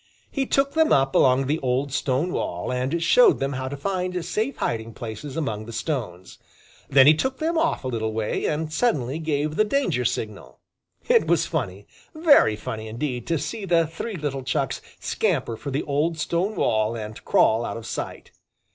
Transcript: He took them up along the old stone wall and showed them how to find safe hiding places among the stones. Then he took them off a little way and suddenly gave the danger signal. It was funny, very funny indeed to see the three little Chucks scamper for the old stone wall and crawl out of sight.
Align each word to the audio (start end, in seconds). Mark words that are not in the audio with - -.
He 0.31 0.47
took 0.47 0.73
them 0.73 0.91
up 0.91 1.13
along 1.13 1.45
the 1.45 1.59
old 1.59 1.91
stone 1.93 2.31
wall 2.33 2.71
and 2.71 3.03
showed 3.03 3.37
them 3.37 3.53
how 3.53 3.67
to 3.67 3.77
find 3.77 4.25
safe 4.25 4.55
hiding 4.57 4.95
places 4.95 5.37
among 5.37 5.67
the 5.67 5.71
stones. 5.71 6.39
Then 6.89 7.05
he 7.05 7.13
took 7.13 7.37
them 7.37 7.55
off 7.55 7.83
a 7.83 7.87
little 7.87 8.11
way 8.11 8.47
and 8.47 8.73
suddenly 8.73 9.19
gave 9.19 9.57
the 9.57 9.63
danger 9.63 10.03
signal. 10.03 10.57
It 11.07 11.27
was 11.27 11.45
funny, 11.45 11.85
very 12.15 12.55
funny 12.55 12.87
indeed 12.87 13.27
to 13.27 13.37
see 13.37 13.63
the 13.63 13.85
three 13.85 14.15
little 14.15 14.41
Chucks 14.41 14.81
scamper 14.99 15.55
for 15.55 15.69
the 15.69 15.83
old 15.83 16.17
stone 16.17 16.55
wall 16.55 16.97
and 16.97 17.23
crawl 17.23 17.63
out 17.63 17.77
of 17.77 17.85
sight. 17.85 18.31